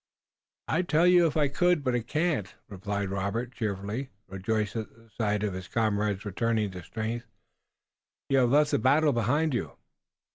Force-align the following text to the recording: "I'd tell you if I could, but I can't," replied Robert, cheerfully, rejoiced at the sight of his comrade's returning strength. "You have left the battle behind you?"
"I'd 0.67 0.89
tell 0.89 1.05
you 1.05 1.27
if 1.27 1.37
I 1.37 1.47
could, 1.47 1.83
but 1.83 1.93
I 1.93 1.99
can't," 1.99 2.55
replied 2.67 3.11
Robert, 3.11 3.53
cheerfully, 3.53 4.09
rejoiced 4.27 4.75
at 4.75 4.89
the 4.89 5.11
sight 5.15 5.43
of 5.43 5.53
his 5.53 5.67
comrade's 5.67 6.25
returning 6.25 6.73
strength. 6.81 7.27
"You 8.29 8.39
have 8.39 8.49
left 8.49 8.71
the 8.71 8.79
battle 8.79 9.13
behind 9.13 9.53
you?" 9.53 9.73